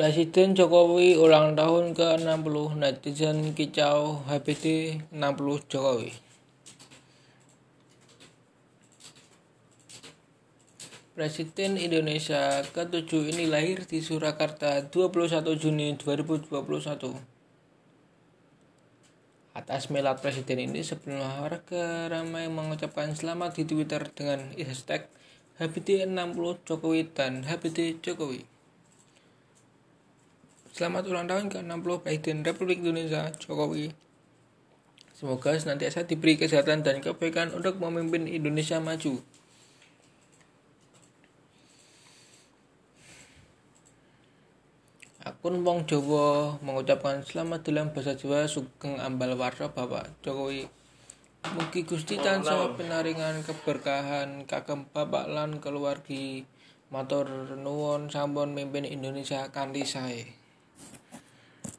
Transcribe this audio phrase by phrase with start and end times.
[0.00, 6.08] Presiden Jokowi ulang tahun ke-60 netizen kicau HBD 60 Jokowi.
[11.12, 16.48] Presiden Indonesia ke-7 ini lahir di Surakarta 21 Juni 2021.
[19.52, 25.12] Atas melat presiden ini sebelumnya warga ramai mengucapkan selamat di Twitter dengan hashtag
[25.60, 28.59] HBD 60 Jokowi dan HBD Jokowi.
[30.80, 33.92] Selamat ulang tahun ke-60 Presiden Republik Indonesia Jokowi.
[35.12, 39.20] Semoga senantiasa diberi kesehatan dan kebaikan untuk memimpin Indonesia maju.
[45.20, 50.64] Akun Wong Jawa mengucapkan selamat dalam bahasa Jawa Sugeng Ambal Warso Bapak Jokowi.
[51.60, 56.48] Mugi Gusti tansah penaringan keberkahan kagem Bapak lan keluargi
[56.88, 57.28] matur
[57.60, 60.39] nuwun sampun mimpin Indonesia kanthi sae.